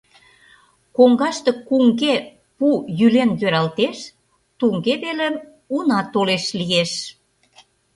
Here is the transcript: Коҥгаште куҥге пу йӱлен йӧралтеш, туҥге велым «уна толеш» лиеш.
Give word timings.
Коҥгаште 0.95 1.51
куҥге 1.67 2.13
пу 2.57 2.67
йӱлен 2.99 3.31
йӧралтеш, 3.41 3.97
туҥге 4.59 4.93
велым 5.03 5.35
«уна 5.75 5.99
толеш» 6.13 6.45
лиеш. 6.59 6.91